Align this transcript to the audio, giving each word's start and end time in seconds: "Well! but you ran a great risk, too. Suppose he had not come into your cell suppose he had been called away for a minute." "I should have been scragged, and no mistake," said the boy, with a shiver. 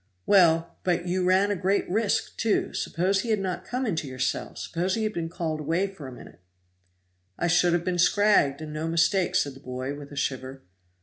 "Well! 0.25 0.79
but 0.83 1.05
you 1.07 1.23
ran 1.23 1.51
a 1.51 1.55
great 1.55 1.87
risk, 1.87 2.35
too. 2.37 2.73
Suppose 2.73 3.21
he 3.21 3.29
had 3.29 3.37
not 3.39 3.63
come 3.65 3.85
into 3.85 4.07
your 4.07 4.17
cell 4.17 4.55
suppose 4.55 4.95
he 4.95 5.03
had 5.03 5.13
been 5.13 5.29
called 5.29 5.59
away 5.59 5.85
for 5.85 6.07
a 6.07 6.11
minute." 6.11 6.39
"I 7.37 7.45
should 7.45 7.73
have 7.73 7.85
been 7.85 7.99
scragged, 7.99 8.61
and 8.61 8.73
no 8.73 8.87
mistake," 8.87 9.35
said 9.35 9.53
the 9.53 9.59
boy, 9.59 9.93
with 9.93 10.11
a 10.11 10.15
shiver. 10.15 10.63